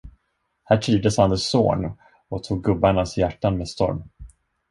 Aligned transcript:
Här 0.63 0.77
trivdes 0.77 1.19
Anders 1.19 1.39
Zorn 1.39 1.91
och 2.29 2.43
tog 2.43 2.63
gubbarnas 2.63 3.17
hjärtan 3.17 3.57
med 3.57 3.69
storm. 3.69 4.03